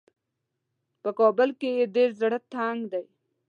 په 1.01 1.09
کابل 1.19 1.49
کې 1.59 1.69
یې 1.77 1.85
ډېر 1.95 2.09
زړه 2.21 2.37
تنګ 2.53 2.79
دی. 2.91 3.05